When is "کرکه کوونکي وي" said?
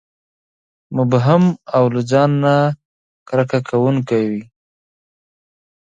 3.27-4.43